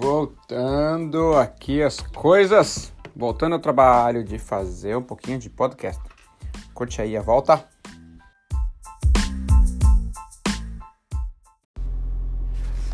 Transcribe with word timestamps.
Voltando 0.00 1.36
aqui 1.36 1.82
as 1.82 2.00
coisas. 2.00 2.90
Voltando 3.14 3.56
ao 3.56 3.58
trabalho 3.58 4.24
de 4.24 4.38
fazer 4.38 4.96
um 4.96 5.02
pouquinho 5.02 5.38
de 5.38 5.50
podcast. 5.50 6.00
Curte 6.72 7.02
aí 7.02 7.18
a 7.18 7.20
volta. 7.20 7.62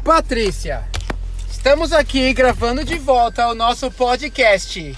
Patrícia, 0.02 0.84
estamos 1.48 1.92
aqui 1.92 2.32
gravando 2.32 2.84
de 2.84 2.98
volta 2.98 3.46
o 3.46 3.54
nosso 3.54 3.88
podcast. 3.92 4.96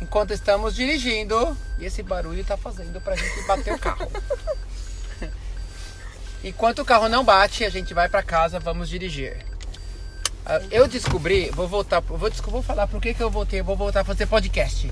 Enquanto 0.00 0.30
estamos 0.30 0.72
dirigindo, 0.72 1.56
e 1.80 1.84
esse 1.84 2.04
barulho 2.04 2.44
tá 2.44 2.56
fazendo 2.56 3.00
pra 3.00 3.16
gente 3.16 3.44
bater 3.44 3.74
o 3.74 3.78
carro. 3.78 4.08
Enquanto 6.44 6.78
o 6.78 6.84
carro 6.84 7.08
não 7.08 7.24
bate, 7.24 7.64
a 7.64 7.70
gente 7.70 7.92
vai 7.92 8.08
para 8.08 8.22
casa, 8.22 8.60
vamos 8.60 8.88
dirigir. 8.88 9.51
Ah, 10.44 10.60
eu 10.72 10.88
descobri, 10.88 11.50
vou 11.50 11.68
voltar, 11.68 12.00
vou, 12.00 12.18
vou 12.18 12.62
falar 12.62 12.88
por 12.88 13.00
que, 13.00 13.14
que 13.14 13.22
eu 13.22 13.30
voltei, 13.30 13.62
vou 13.62 13.76
voltar 13.76 14.00
a 14.00 14.04
fazer 14.04 14.26
podcast. 14.26 14.90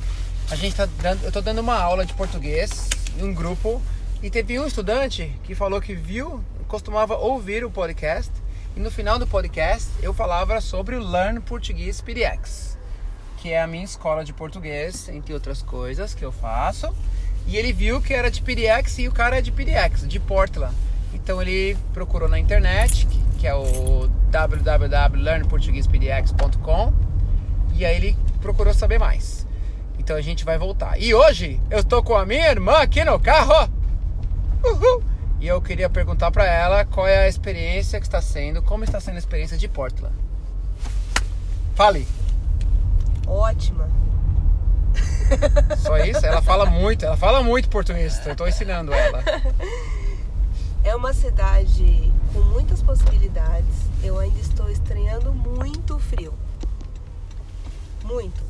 A 0.48 0.54
gente 0.54 0.76
tá 0.76 0.86
dando, 0.86 1.24
eu 1.24 1.32
tô 1.32 1.40
dando 1.40 1.58
uma 1.58 1.76
aula 1.76 2.06
de 2.06 2.14
português 2.14 2.88
em 3.18 3.24
um 3.24 3.34
grupo 3.34 3.82
e 4.22 4.30
teve 4.30 4.60
um 4.60 4.66
estudante 4.66 5.32
que 5.42 5.54
falou 5.54 5.80
que 5.80 5.92
viu, 5.92 6.44
costumava 6.68 7.16
ouvir 7.16 7.64
o 7.64 7.70
podcast 7.70 8.30
e 8.76 8.80
no 8.80 8.92
final 8.92 9.18
do 9.18 9.26
podcast 9.26 9.88
eu 10.00 10.14
falava 10.14 10.60
sobre 10.60 10.94
o 10.94 11.02
Learn 11.02 11.40
Português 11.40 12.00
PDX, 12.00 12.78
que 13.38 13.50
é 13.50 13.60
a 13.60 13.66
minha 13.66 13.84
escola 13.84 14.24
de 14.24 14.32
português, 14.32 15.08
entre 15.08 15.34
outras 15.34 15.62
coisas 15.62 16.14
que 16.14 16.24
eu 16.24 16.30
faço. 16.30 16.94
E 17.46 17.56
ele 17.56 17.72
viu 17.72 18.00
que 18.00 18.14
era 18.14 18.30
de 18.30 18.40
PDX 18.40 19.00
e 19.00 19.08
o 19.08 19.12
cara 19.12 19.38
é 19.38 19.40
de 19.40 19.50
PDX, 19.50 20.06
de 20.06 20.20
Portland. 20.20 20.76
Então 21.12 21.42
ele 21.42 21.76
procurou 21.92 22.28
na 22.28 22.38
internet, 22.38 23.08
que, 23.40 23.46
é 23.46 23.54
o 23.54 24.06
www.learnportuguespdx.com 24.30 26.92
e 27.74 27.86
aí 27.86 27.96
ele 27.96 28.14
procurou 28.42 28.74
saber 28.74 28.98
mais. 28.98 29.46
Então 29.98 30.14
a 30.14 30.20
gente 30.20 30.44
vai 30.44 30.58
voltar. 30.58 31.00
E 31.00 31.14
hoje 31.14 31.58
eu 31.70 31.78
estou 31.80 32.02
com 32.02 32.14
a 32.14 32.26
minha 32.26 32.50
irmã 32.50 32.74
aqui 32.74 33.02
no 33.02 33.18
carro. 33.18 33.70
Uhul. 34.62 35.02
E 35.40 35.48
eu 35.48 35.62
queria 35.62 35.88
perguntar 35.88 36.30
para 36.30 36.44
ela 36.44 36.84
qual 36.84 37.06
é 37.06 37.20
a 37.20 37.28
experiência 37.28 37.98
que 37.98 38.06
está 38.06 38.20
sendo, 38.20 38.60
como 38.60 38.84
está 38.84 39.00
sendo 39.00 39.14
a 39.14 39.18
experiência 39.18 39.56
de 39.56 39.68
Portland. 39.68 40.14
Fale. 41.74 42.06
Ótima. 43.26 43.88
Só 45.78 45.96
isso? 45.98 46.26
Ela 46.26 46.42
fala 46.42 46.66
muito, 46.66 47.06
ela 47.06 47.16
fala 47.16 47.42
muito 47.42 47.70
português. 47.70 48.20
Eu 48.26 48.32
estou 48.32 48.46
ensinando 48.46 48.92
ela. 48.92 49.24
É 50.82 50.96
uma 50.96 51.12
cidade 51.12 52.10
com 52.32 52.40
muitas 52.40 52.82
possibilidades. 52.82 53.74
Eu 54.02 54.18
ainda 54.18 54.38
estou 54.40 54.70
estranhando 54.70 55.32
muito 55.32 55.96
o 55.96 55.98
frio. 55.98 56.32
Muito. 58.04 58.42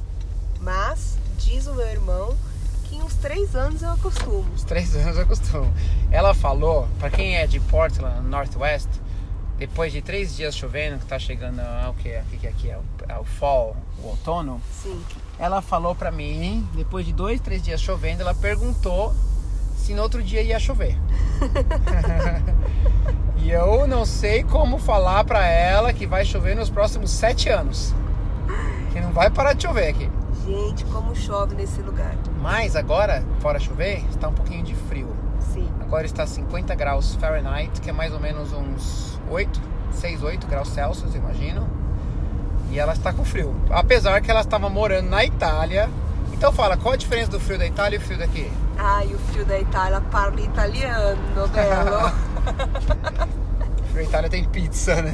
Mas, 0.61 1.19
diz 1.39 1.67
o 1.67 1.75
meu 1.75 1.87
irmão, 1.87 2.37
que 2.85 2.97
em 2.97 3.03
uns 3.03 3.15
três 3.15 3.57
anos 3.57 3.83
eu 3.83 3.91
acostumo. 3.91 4.47
Uns 4.55 4.63
três 4.63 4.95
anos 4.95 5.17
eu 5.17 5.23
acostumo. 5.23 5.73
Ela 6.11 6.33
falou, 6.33 6.87
para 6.99 7.11
quem 7.11 7.37
é 7.37 7.47
de 7.47 7.59
Portland, 7.59 8.27
Northwest, 8.29 8.89
depois 9.59 9.93
de 9.93 10.01
três 10.01 10.37
dias 10.37 10.55
chovendo, 10.55 10.99
que 10.99 11.07
tá 11.07 11.19
chegando 11.19 11.61
ao 11.61 11.95
que, 11.95 12.09
o 12.17 12.39
que 12.39 12.47
aqui 12.47 12.71
é, 12.71 12.79
o, 12.79 12.83
é 13.09 13.19
o 13.19 13.25
fall, 13.25 13.77
o 14.03 14.07
outono. 14.07 14.61
Sim. 14.83 15.03
Ela 15.39 15.61
falou 15.61 15.95
para 15.95 16.11
mim, 16.11 16.67
depois 16.75 17.05
de 17.05 17.13
dois, 17.13 17.41
três 17.41 17.63
dias 17.63 17.81
chovendo, 17.81 18.23
ela 18.23 18.35
perguntou 18.35 19.15
se 19.81 19.95
no 19.95 20.03
outro 20.03 20.23
dia 20.23 20.43
ia 20.43 20.59
chover. 20.59 20.97
e 23.37 23.51
eu 23.51 23.87
não 23.87 24.05
sei 24.05 24.45
como 24.45 24.79
falar 24.79 25.25
para 25.25 25.47
ela 25.47 25.93
que 25.93 26.07
vai 26.07 26.25
chover 26.25 26.55
nos 26.55 26.69
próximos 26.69 27.11
sete 27.11 27.49
anos. 27.49 27.95
Que 28.93 29.01
não 29.01 29.11
vai 29.11 29.31
parar 29.31 29.55
de 29.55 29.63
chover 29.63 29.89
aqui. 29.89 30.11
Gente, 30.47 30.85
como 30.87 31.17
chove 31.17 31.55
nesse 31.55 31.81
lugar. 31.81 32.15
Mas 32.41 32.77
agora, 32.77 33.25
fora 33.41 33.59
chover, 33.59 34.05
está 34.11 34.29
um 34.29 34.35
pouquinho 34.35 34.63
de 34.63 34.75
frio. 34.75 35.09
Sim. 35.53 35.69
Agora 35.81 36.05
está 36.05 36.27
50 36.27 36.75
graus 36.75 37.15
Fahrenheit, 37.15 37.81
que 37.81 37.89
é 37.89 37.93
mais 37.93 38.13
ou 38.13 38.21
menos 38.21 38.53
uns 38.53 39.19
8, 39.31 39.61
6, 39.93 40.23
8 40.23 40.47
graus 40.47 40.69
Celsius, 40.69 41.15
imagino. 41.15 41.67
E 42.71 42.79
ela 42.79 42.93
está 42.93 43.13
com 43.13 43.25
frio. 43.25 43.55
Apesar 43.71 44.21
que 44.21 44.31
ela 44.31 44.41
estava 44.41 44.69
morando 44.69 45.09
na 45.09 45.25
Itália. 45.25 45.89
Então 46.33 46.53
fala, 46.53 46.77
qual 46.77 46.95
a 46.95 46.97
diferença 46.97 47.31
do 47.31 47.41
frio 47.41 47.59
da 47.59 47.67
Itália 47.67 47.97
e 47.97 47.99
o 47.99 48.03
frio 48.03 48.19
daqui? 48.19 48.51
Ai, 48.83 49.13
o 49.15 49.19
frio 49.19 49.45
da 49.45 49.61
Itália 49.61 50.01
parla 50.01 50.41
italiano, 50.41 51.21
bello. 51.35 52.07
o 53.79 53.83
frio 53.93 53.95
da 53.95 54.03
Itália 54.03 54.31
tem 54.31 54.45
pizza, 54.45 55.03
né? 55.03 55.13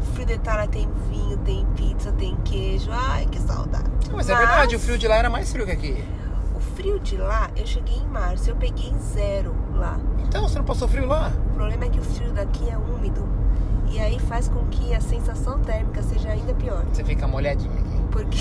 O 0.00 0.04
frio 0.14 0.24
da 0.24 0.34
Itália 0.34 0.68
tem 0.68 0.88
vinho, 1.10 1.36
tem 1.38 1.66
pizza, 1.74 2.12
tem 2.12 2.36
queijo. 2.44 2.88
Ai, 2.92 3.26
que 3.26 3.40
saudade. 3.40 3.90
Mas, 4.06 4.14
Mas 4.14 4.30
é 4.30 4.36
verdade, 4.36 4.76
o 4.76 4.78
frio 4.78 4.96
de 4.96 5.08
lá 5.08 5.16
era 5.16 5.28
mais 5.28 5.50
frio 5.50 5.66
que 5.66 5.72
aqui. 5.72 6.04
O 6.54 6.60
frio 6.60 7.00
de 7.00 7.16
lá, 7.16 7.50
eu 7.56 7.66
cheguei 7.66 7.96
em 7.96 8.06
março, 8.06 8.50
eu 8.50 8.54
peguei 8.54 8.94
zero 9.12 9.52
lá. 9.74 9.98
Então, 10.20 10.48
você 10.48 10.56
não 10.56 10.64
passou 10.64 10.86
frio 10.86 11.06
lá? 11.06 11.32
O 11.50 11.54
problema 11.54 11.86
é 11.86 11.88
que 11.88 11.98
o 11.98 12.04
frio 12.04 12.32
daqui 12.32 12.70
é 12.70 12.76
úmido. 12.78 13.28
E 13.90 13.98
aí 13.98 14.20
faz 14.20 14.48
com 14.48 14.64
que 14.66 14.94
a 14.94 15.00
sensação 15.00 15.58
térmica 15.58 16.04
seja 16.04 16.28
ainda 16.28 16.54
pior. 16.54 16.84
Você 16.92 17.02
fica 17.02 17.26
molhadinha 17.26 17.80
aqui. 17.80 17.97
Porque. 18.10 18.38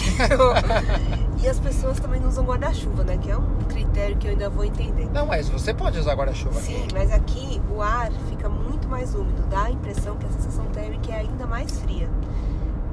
e 1.44 1.48
as 1.48 1.60
pessoas 1.60 2.00
também 2.00 2.20
não 2.20 2.30
usam 2.30 2.46
guarda-chuva, 2.46 3.04
né? 3.04 3.18
Que 3.18 3.32
é 3.32 3.38
um 3.38 3.58
critério 3.68 4.18
que 4.18 4.28
eu 4.28 4.32
ainda 4.32 4.50
vou 4.50 4.64
entender. 4.64 5.10
Não, 5.12 5.26
mas 5.26 5.50
você 5.50 5.74
pode 5.74 6.00
usar 6.00 6.14
guarda-chuva 6.16 6.60
aqui. 6.60 6.74
Sim, 6.74 6.88
mas 6.94 7.12
aqui 7.12 7.62
o 7.70 7.82
ar 7.82 8.12
fica 8.30 8.50
muito 8.50 8.88
mais 8.88 9.14
úmido. 9.14 9.44
Dá 9.50 9.64
a 9.64 9.72
impressão 9.72 10.16
que 10.18 10.26
a 10.26 10.30
sensação 10.30 10.66
térmica 10.68 11.12
é 11.12 11.20
ainda 11.20 11.46
mais 11.46 11.80
fria. 11.80 12.10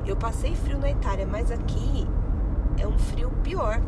Eu 0.07 0.17
passei 0.17 0.55
frio 0.55 0.79
na 0.79 0.91
Itália, 0.91 1.27
mas 1.27 1.51
aqui 1.51 2.07
é 2.79 2.87
um 2.87 2.99
frio 2.99 3.31
pior. 3.43 3.81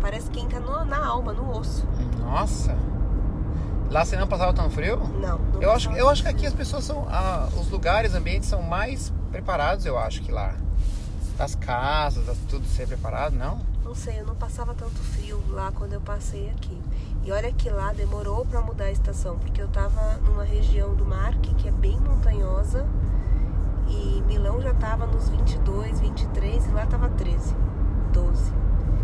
Parece 0.00 0.30
que 0.30 0.40
entra 0.40 0.58
no, 0.60 0.84
na 0.84 1.04
alma, 1.04 1.32
no 1.32 1.56
osso. 1.56 1.86
Nossa! 2.18 2.76
Lá 3.90 4.04
você 4.04 4.16
não 4.16 4.26
passava 4.26 4.52
tão 4.52 4.70
frio? 4.70 4.98
Não. 5.20 5.38
não 5.38 5.60
eu 5.60 5.72
acho, 5.72 5.90
eu 5.92 6.08
acho 6.08 6.22
que 6.22 6.28
aqui 6.28 6.46
as 6.46 6.54
pessoas 6.54 6.84
são. 6.84 7.06
Ah, 7.10 7.48
os 7.60 7.68
lugares, 7.70 8.14
ambientes 8.14 8.48
são 8.48 8.62
mais 8.62 9.12
preparados, 9.30 9.84
eu 9.84 9.98
acho, 9.98 10.22
que 10.22 10.30
lá. 10.30 10.54
Das 11.40 11.54
casas, 11.54 12.36
tudo 12.50 12.66
ser 12.66 12.86
preparado, 12.86 13.34
não? 13.34 13.62
Não 13.82 13.94
sei, 13.94 14.20
eu 14.20 14.26
não 14.26 14.34
passava 14.34 14.74
tanto 14.74 15.00
frio 15.00 15.42
lá 15.48 15.72
quando 15.72 15.94
eu 15.94 16.00
passei 16.02 16.50
aqui. 16.50 16.78
E 17.24 17.32
olha 17.32 17.50
que 17.50 17.70
lá 17.70 17.94
demorou 17.94 18.44
para 18.44 18.60
mudar 18.60 18.84
a 18.84 18.90
estação, 18.90 19.38
porque 19.38 19.62
eu 19.62 19.68
tava 19.68 20.18
numa 20.18 20.44
região 20.44 20.94
do 20.94 21.06
Marque 21.06 21.54
que 21.54 21.66
é 21.66 21.70
bem 21.70 21.98
montanhosa 21.98 22.86
e 23.88 24.22
Milão 24.26 24.60
já 24.60 24.74
tava 24.74 25.06
nos 25.06 25.30
22, 25.30 26.00
23 26.00 26.66
e 26.66 26.70
lá 26.72 26.84
tava 26.84 27.08
13, 27.08 27.56
12. 28.12 28.52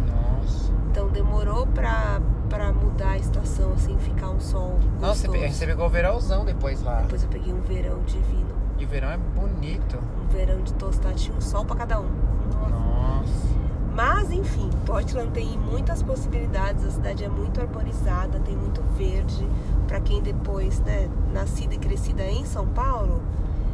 Nossa. 0.06 0.72
Então 0.90 1.08
demorou 1.08 1.66
pra, 1.68 2.20
pra 2.50 2.70
mudar 2.70 3.12
a 3.12 3.16
estação, 3.16 3.72
assim, 3.72 3.98
ficar 3.98 4.28
um 4.28 4.40
sol. 4.40 4.78
Nossa, 5.00 5.26
gostoso. 5.26 5.54
você 5.54 5.66
pegou 5.66 5.86
o 5.86 5.88
verãozão 5.88 6.44
depois 6.44 6.82
lá. 6.82 7.00
Depois 7.00 7.22
eu 7.22 7.30
peguei 7.30 7.50
um 7.50 7.62
verão 7.62 8.02
divino. 8.02 8.54
E 8.78 8.84
o 8.84 8.88
verão 8.88 9.08
é 9.08 9.16
bonito. 9.16 9.98
Um 10.22 10.28
verão 10.28 10.60
de 10.60 10.74
tostar, 10.74 11.14
tinha 11.14 11.34
um 11.34 11.40
sol 11.40 11.64
pra 11.64 11.76
cada 11.76 11.98
um. 11.98 12.25
Nossa. 12.70 13.56
Mas 13.94 14.30
enfim, 14.30 14.68
Portland 14.84 15.30
tem 15.30 15.58
muitas 15.58 16.02
possibilidades, 16.02 16.84
a 16.84 16.90
cidade 16.90 17.24
é 17.24 17.28
muito 17.28 17.60
arborizada, 17.60 18.38
tem 18.40 18.56
muito 18.56 18.82
verde. 18.96 19.48
Para 19.86 20.00
quem 20.00 20.20
depois, 20.20 20.80
né, 20.80 21.08
nascida 21.32 21.74
e 21.74 21.78
crescida 21.78 22.22
em 22.24 22.44
São 22.44 22.66
Paulo, 22.66 23.22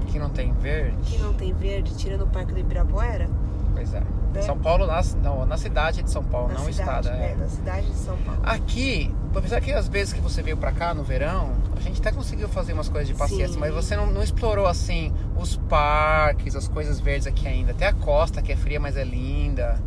que 0.06 0.18
não 0.18 0.30
tem 0.30 0.52
verde. 0.52 0.96
Que 1.02 1.18
não 1.18 1.32
tem 1.32 1.52
verde, 1.52 1.96
tirando 1.96 2.22
o 2.22 2.26
Parque 2.26 2.52
do 2.52 2.58
Ibirapuera. 2.58 3.28
Pois 3.74 3.94
é. 3.94 4.02
Né? 4.32 4.42
São 4.42 4.58
Paulo, 4.58 4.86
na, 4.86 5.02
não, 5.22 5.44
na 5.44 5.56
cidade 5.56 6.02
de 6.02 6.10
São 6.10 6.24
Paulo, 6.24 6.48
na 6.48 6.54
não 6.54 6.72
cidade, 6.72 7.06
estado. 7.06 7.08
É. 7.08 7.32
é. 7.32 7.34
na 7.34 7.48
cidade 7.48 7.86
de 7.86 7.96
São 7.96 8.16
Paulo. 8.18 8.40
Aqui, 8.42 9.14
apesar 9.34 9.60
que 9.60 9.72
as 9.72 9.88
vezes 9.88 10.14
que 10.14 10.20
você 10.20 10.42
veio 10.42 10.56
pra 10.56 10.72
cá 10.72 10.94
no 10.94 11.02
verão, 11.02 11.52
a 11.76 11.80
gente 11.80 12.00
até 12.00 12.10
conseguiu 12.10 12.48
fazer 12.48 12.72
umas 12.72 12.88
coisas 12.88 13.08
de 13.08 13.14
paciência, 13.14 13.58
mas 13.60 13.72
você 13.74 13.94
não, 13.94 14.06
não, 14.06 14.22
explorou 14.22 14.66
assim 14.66 15.12
os 15.36 15.56
parques, 15.56 16.56
as 16.56 16.66
coisas 16.66 16.98
verdes 16.98 17.26
aqui 17.26 17.46
ainda. 17.46 17.72
Até 17.72 17.86
a 17.86 17.92
costa, 17.92 18.40
que 18.40 18.52
é 18.52 18.56
fria, 18.56 18.80
mas 18.80 18.96
é 18.96 19.04
linda. 19.04 19.78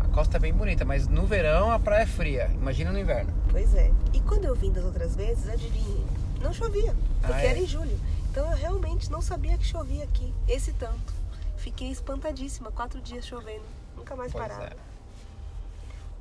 A 0.00 0.08
costa 0.08 0.36
é 0.36 0.40
bem 0.40 0.52
bonita, 0.52 0.84
mas 0.84 1.06
no 1.06 1.24
verão 1.26 1.70
a 1.70 1.78
praia 1.78 2.02
é 2.02 2.06
fria. 2.06 2.50
Imagina 2.54 2.90
no 2.90 2.98
inverno. 2.98 3.32
Pois 3.48 3.74
é. 3.74 3.92
E 4.12 4.20
quando 4.20 4.44
eu 4.44 4.56
vim 4.56 4.72
das 4.72 4.84
outras 4.84 5.14
vezes, 5.14 5.48
adivinhe, 5.48 6.04
não 6.42 6.52
chovia, 6.52 6.94
porque 7.20 7.32
ah, 7.32 7.44
é? 7.44 7.50
era 7.50 7.58
em 7.58 7.66
julho. 7.66 7.98
Então 8.30 8.48
eu 8.50 8.56
realmente 8.56 9.10
não 9.10 9.20
sabia 9.20 9.56
que 9.58 9.64
chovia 9.64 10.04
aqui, 10.04 10.32
esse 10.48 10.72
tanto. 10.72 11.19
Fiquei 11.60 11.90
espantadíssima, 11.90 12.72
quatro 12.72 13.02
dias 13.02 13.26
chovendo, 13.26 13.64
nunca 13.94 14.16
mais 14.16 14.32
pois 14.32 14.48
parava. 14.48 14.64
É. 14.64 14.76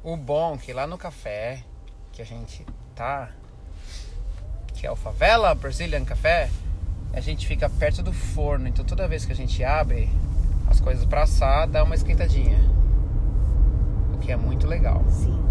O 0.04 0.18
bom 0.18 0.56
é 0.56 0.58
que 0.58 0.74
lá 0.74 0.86
no 0.86 0.98
café 0.98 1.64
que 2.12 2.22
a 2.22 2.26
gente 2.26 2.66
tá, 2.94 3.30
que 4.74 4.86
é 4.86 4.92
o 4.92 4.98
Favela 4.98 5.56
Brazilian 5.56 6.04
Café, 6.04 6.50
a 7.14 7.22
gente 7.22 7.48
fica 7.48 7.70
perto 7.70 8.04
do 8.04 8.12
forno, 8.12 8.68
então 8.68 8.84
toda 8.84 9.08
vez 9.08 9.24
que 9.24 9.32
a 9.32 9.36
gente 9.36 9.64
abre 9.64 10.10
as 10.70 10.82
coisas 10.82 11.06
para 11.06 11.24
assar, 11.24 11.70
dá 11.70 11.86
uma 11.86 11.96
esquentadinha. 11.96 12.60
O 14.14 14.18
que 14.18 14.34
é 14.34 14.36
muito 14.36 14.68
legal. 14.68 15.02
Sim. 15.10 15.42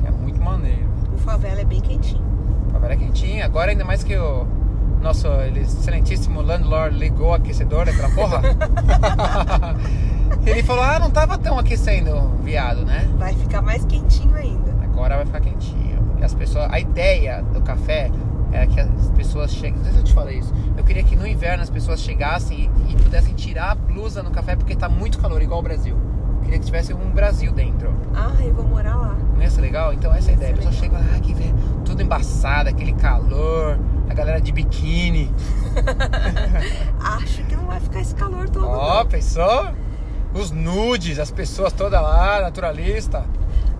Que 0.00 0.06
é 0.06 0.10
muito 0.10 0.40
maneiro. 0.40 0.88
O 1.12 1.18
favela 1.18 1.60
é 1.60 1.64
bem 1.64 1.82
quentinho. 1.82 2.24
O 2.68 2.72
favela 2.72 2.94
é 2.94 2.96
quentinho. 2.96 3.44
Agora 3.44 3.72
ainda 3.72 3.84
mais 3.84 4.02
que 4.02 4.16
o 4.16 4.61
nosso 5.02 5.26
ele- 5.28 5.60
excelentíssimo 5.60 6.40
landlord 6.40 6.96
ligou 6.96 7.30
o 7.30 7.34
aquecedor 7.34 7.86
daquela 7.86 8.10
porra. 8.10 8.40
ele 10.46 10.62
falou: 10.62 10.84
Ah, 10.84 10.98
não 10.98 11.10
tava 11.10 11.38
tão 11.38 11.58
aquecendo, 11.58 12.30
viado, 12.42 12.84
né? 12.84 13.08
Vai 13.18 13.34
ficar 13.34 13.62
mais 13.62 13.84
quentinho 13.84 14.34
ainda. 14.34 14.72
Agora 14.82 15.16
vai 15.16 15.26
ficar 15.26 15.40
quentinho. 15.40 16.02
E 16.18 16.24
as 16.24 16.34
pessoas, 16.34 16.68
a 16.70 16.78
ideia 16.78 17.42
do 17.42 17.60
café 17.62 18.10
era 18.52 18.66
que 18.66 18.78
as 18.78 19.10
pessoas 19.16 19.52
cheguem. 19.52 19.76
Não 19.76 19.84
sei 19.84 19.92
se 19.92 19.98
eu 19.98 20.04
te 20.04 20.12
falei 20.12 20.38
isso. 20.38 20.52
Eu 20.76 20.84
queria 20.84 21.02
que 21.02 21.16
no 21.16 21.26
inverno 21.26 21.62
as 21.62 21.70
pessoas 21.70 22.00
chegassem 22.00 22.70
e, 22.88 22.92
e 22.92 22.96
pudessem 22.96 23.34
tirar 23.34 23.72
a 23.72 23.74
blusa 23.74 24.22
no 24.22 24.30
café 24.30 24.54
porque 24.56 24.76
tá 24.76 24.88
muito 24.88 25.18
calor, 25.18 25.40
igual 25.42 25.60
o 25.60 25.62
Brasil. 25.62 25.96
Eu 26.36 26.40
queria 26.42 26.58
que 26.58 26.66
tivesse 26.66 26.92
um 26.92 27.10
Brasil 27.10 27.52
dentro. 27.52 27.92
Ah, 28.14 28.32
eu 28.40 28.52
vou 28.52 28.64
morar 28.64 28.96
lá. 28.96 29.16
Não 29.34 29.42
ia 29.42 29.50
ser 29.50 29.60
legal? 29.62 29.92
Então 29.92 30.12
essa 30.14 30.30
é 30.30 30.34
a 30.34 30.36
ideia. 30.36 30.52
A 30.52 30.56
pessoa 30.56 30.72
chega 30.72 30.98
lá, 30.98 31.04
ah, 31.16 31.20
que 31.20 31.34
vê, 31.34 31.52
tudo 31.92 32.02
embaçado, 32.02 32.70
aquele 32.70 32.94
calor, 32.94 33.78
a 34.08 34.14
galera 34.14 34.40
de 34.40 34.50
biquíni. 34.50 35.30
Acho 36.98 37.44
que 37.44 37.54
não 37.54 37.66
vai 37.66 37.80
ficar 37.80 38.00
esse 38.00 38.14
calor 38.14 38.48
todo. 38.48 38.66
Ó, 38.66 39.00
não. 39.00 39.06
pensou? 39.06 39.74
Os 40.32 40.50
nudes, 40.50 41.18
as 41.18 41.30
pessoas 41.30 41.70
todas 41.74 42.00
lá, 42.00 42.40
naturalista. 42.40 43.26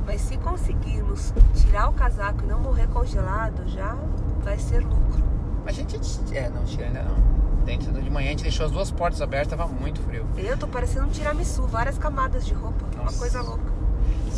Mas 0.04 0.20
se 0.20 0.36
conseguirmos 0.36 1.32
tirar 1.54 1.88
o 1.88 1.94
casaco 1.94 2.44
e 2.44 2.46
não 2.46 2.60
morrer 2.60 2.86
congelado, 2.88 3.66
já 3.68 3.96
vai 4.44 4.58
ser 4.58 4.80
lucro. 4.80 5.22
Mas 5.64 5.78
a 5.78 5.80
gente. 5.80 5.98
É, 6.36 6.50
não, 6.50 6.64
tira 6.64 6.88
ainda 6.88 7.02
não. 7.04 7.64
Dentro 7.64 7.92
de 7.92 8.10
manhã 8.10 8.26
a 8.26 8.30
gente 8.32 8.42
deixou 8.42 8.66
as 8.66 8.72
duas 8.72 8.90
portas 8.90 9.22
abertas, 9.22 9.56
tava 9.56 9.72
muito 9.72 10.02
frio. 10.02 10.26
Eu 10.36 10.58
tô 10.58 10.66
parecendo 10.66 11.06
um 11.06 11.10
tiramisu, 11.10 11.62
várias 11.66 11.96
camadas 11.96 12.44
de 12.44 12.52
roupa. 12.52 12.84
Uma 12.94 13.04
Nossa. 13.04 13.18
coisa 13.18 13.40
louca. 13.40 13.81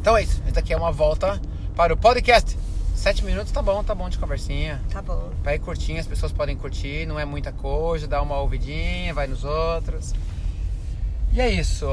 Então 0.00 0.16
é 0.16 0.22
isso. 0.22 0.42
Essa 0.48 0.60
aqui 0.60 0.72
é 0.72 0.76
uma 0.78 0.90
volta 0.90 1.38
para 1.76 1.92
o 1.92 1.96
podcast. 1.96 2.56
7 3.00 3.24
minutos 3.24 3.50
tá 3.50 3.62
bom, 3.62 3.82
tá 3.82 3.94
bom 3.94 4.10
de 4.10 4.18
conversinha. 4.18 4.78
Tá 4.92 5.00
bom. 5.00 5.30
Vai 5.42 5.58
curtinho, 5.58 5.98
as 5.98 6.06
pessoas 6.06 6.32
podem 6.32 6.54
curtir, 6.54 7.06
não 7.06 7.18
é 7.18 7.24
muita 7.24 7.50
coisa, 7.50 8.06
dá 8.06 8.20
uma 8.20 8.38
ouvidinha, 8.38 9.14
vai 9.14 9.26
nos 9.26 9.42
outros. 9.42 10.12
E 11.32 11.40
é 11.40 11.48
isso. 11.48 11.86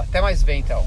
Até 0.00 0.22
mais 0.22 0.42
ver 0.42 0.54
então. 0.54 0.82